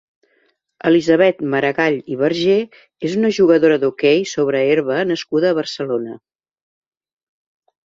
Elisabeth 0.91 1.43
Maragall 1.51 1.97
i 2.15 2.17
Vergé 2.21 2.55
és 3.09 3.19
una 3.19 3.31
jugadora 3.39 3.77
d'hoquei 3.85 4.25
sobre 4.33 4.65
herba 4.71 4.99
nascuda 5.13 5.55
a 5.55 5.61
Barcelona. 5.63 6.19